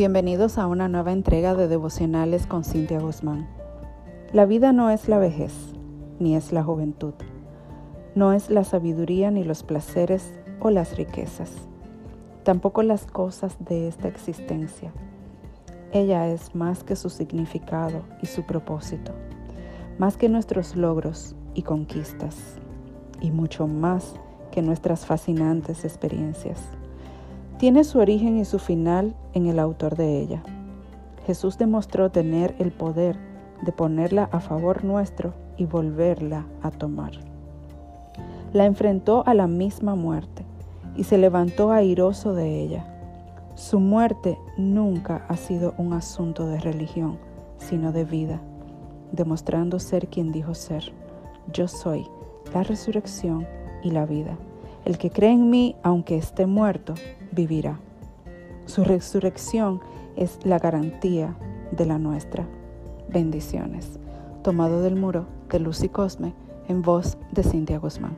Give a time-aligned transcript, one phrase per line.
[0.00, 3.46] Bienvenidos a una nueva entrega de devocionales con Cintia Guzmán.
[4.32, 5.52] La vida no es la vejez,
[6.18, 7.12] ni es la juventud.
[8.14, 11.52] No es la sabiduría ni los placeres o las riquezas.
[12.44, 14.90] Tampoco las cosas de esta existencia.
[15.92, 19.12] Ella es más que su significado y su propósito,
[19.98, 22.56] más que nuestros logros y conquistas,
[23.20, 24.14] y mucho más
[24.50, 26.70] que nuestras fascinantes experiencias
[27.60, 30.42] tiene su origen y su final en el autor de ella.
[31.26, 33.18] Jesús demostró tener el poder
[33.60, 37.12] de ponerla a favor nuestro y volverla a tomar.
[38.54, 40.46] La enfrentó a la misma muerte
[40.96, 42.86] y se levantó airoso de ella.
[43.56, 47.18] Su muerte nunca ha sido un asunto de religión,
[47.58, 48.40] sino de vida,
[49.12, 50.94] demostrando ser quien dijo ser.
[51.52, 52.06] Yo soy
[52.54, 53.46] la resurrección
[53.82, 54.38] y la vida.
[54.86, 56.94] El que cree en mí, aunque esté muerto,
[57.32, 57.78] vivirá.
[58.66, 59.80] Su resurrección
[60.16, 61.36] es la garantía
[61.72, 62.46] de la nuestra.
[63.08, 63.98] Bendiciones.
[64.42, 66.34] Tomado del muro de Lucy Cosme
[66.68, 68.16] en voz de Cintia Guzmán.